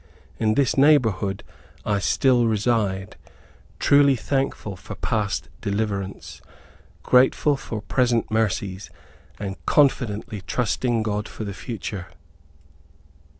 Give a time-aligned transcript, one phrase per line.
[0.39, 1.43] In this neighborhood
[1.85, 3.17] I still reside,
[3.77, 6.41] truly thankful for past deliverance,
[7.03, 8.89] grateful for present mercies,
[9.37, 12.07] and confidently trusting God for the future.